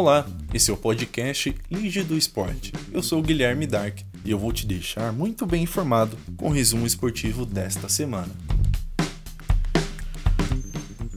[0.00, 2.72] Olá, esse é o podcast Lige do Esporte.
[2.92, 6.52] Eu sou o Guilherme Dark e eu vou te deixar muito bem informado com o
[6.52, 8.30] resumo esportivo desta semana.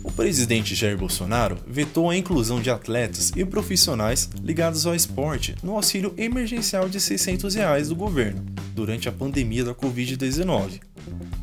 [0.04, 5.76] O presidente Jair Bolsonaro vetou a inclusão de atletas e profissionais ligados ao esporte no
[5.76, 8.44] auxílio emergencial de 600 reais do governo
[8.74, 10.82] durante a pandemia da Covid-19.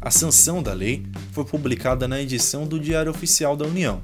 [0.01, 4.03] A sanção da lei foi publicada na edição do Diário Oficial da União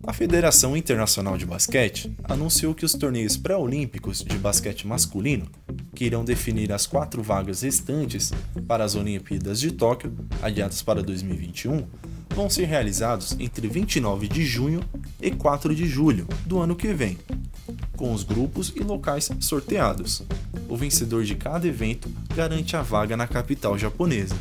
[0.07, 5.51] A Federação Internacional de Basquete anunciou que os torneios pré-olímpicos de basquete masculino
[5.93, 8.31] que irão definir as quatro vagas restantes
[8.67, 11.85] para as Olimpíadas de Tóquio, adiadas para 2021,
[12.33, 14.81] vão ser realizados entre 29 de junho
[15.21, 17.17] e 4 de julho do ano que vem,
[17.95, 20.23] com os grupos e locais sorteados.
[20.67, 24.35] O vencedor de cada evento garante a vaga na capital japonesa.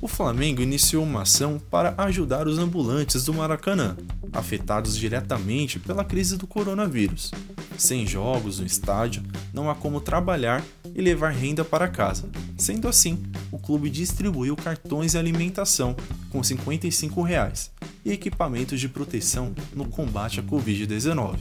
[0.00, 3.96] O Flamengo iniciou uma ação para ajudar os ambulantes do Maracanã,
[4.32, 7.30] afetados diretamente pela crise do coronavírus.
[7.76, 12.28] Sem jogos no estádio, não há como trabalhar e levar renda para casa.
[12.56, 15.96] Sendo assim, o clube distribuiu cartões de alimentação
[16.30, 17.70] com 55 reais
[18.04, 21.38] e equipamentos de proteção no combate à Covid-19.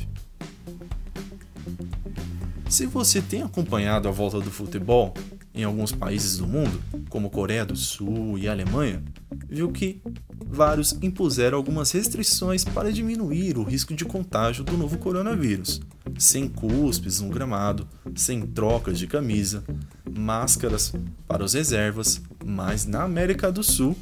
[2.70, 5.14] Se você tem acompanhado a volta do futebol
[5.56, 9.02] em alguns países do mundo, como Coreia do Sul e Alemanha,
[9.50, 10.02] viu que
[10.50, 15.82] vários impuseram algumas restrições para diminuir o risco de contágio do novo coronavírus
[16.18, 19.64] sem cuspes no gramado, sem trocas de camisa,
[20.10, 20.94] máscaras
[21.28, 23.96] para os reservas, mas na América do Sul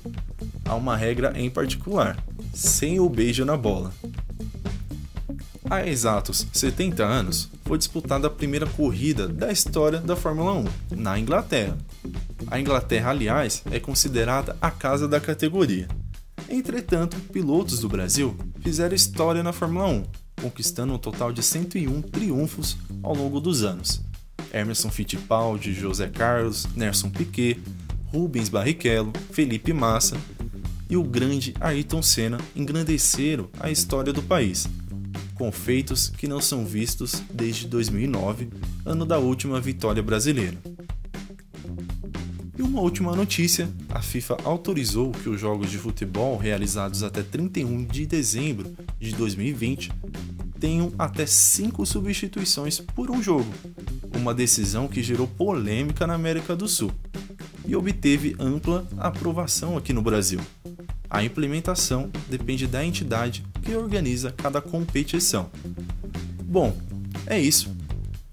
[0.64, 2.18] há uma regra em particular:
[2.54, 3.92] sem o beijo na bola.
[5.68, 11.18] Há exatos 70 anos foi disputada a primeira corrida da história da Fórmula 1 na
[11.18, 11.76] Inglaterra.
[12.48, 15.88] A Inglaterra, aliás, é considerada a casa da categoria.
[16.50, 22.78] Entretanto, pilotos do Brasil fizeram história na Fórmula 1 conquistando um total de 101 triunfos
[23.02, 24.02] ao longo dos anos.
[24.54, 27.60] Emerson Fittipaldi, José Carlos, Nelson Piquet,
[28.08, 30.16] Rubens Barrichello, Felipe Massa
[30.90, 34.68] e o grande Ayrton Senna engrandeceram a história do país,
[35.34, 38.50] com feitos que não são vistos desde 2009,
[38.86, 40.58] ano da última vitória brasileira.
[42.66, 48.08] Uma última notícia: a FIFA autorizou que os jogos de futebol realizados até 31 de
[48.08, 49.92] dezembro de 2020
[50.60, 53.48] tenham até cinco substituições por um jogo,
[54.16, 56.92] uma decisão que gerou polêmica na América do Sul
[57.68, 60.40] e obteve ampla aprovação aqui no Brasil.
[61.08, 65.52] A implementação depende da entidade que organiza cada competição.
[66.44, 66.76] Bom,
[67.28, 67.74] é isso.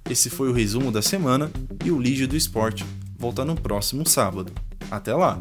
[0.09, 1.51] Esse foi o resumo da semana
[1.85, 2.83] e o Lígio do Esporte
[3.23, 4.53] volta no próximo sábado.
[4.91, 5.41] Até lá!